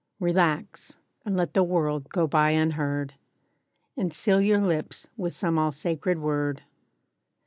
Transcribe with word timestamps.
Relax, 0.19 0.97
and 1.25 1.37
let 1.37 1.53
the 1.53 1.61
world 1.61 2.09
go 2.09 2.25
by 2.25 2.49
unheard. 2.49 3.13
And 3.95 4.11
seal 4.11 4.41
your 4.41 4.57
lips 4.59 5.07
with 5.15 5.33
some 5.33 5.59
all 5.59 5.71
sacred 5.71 6.17
word. 6.17 6.63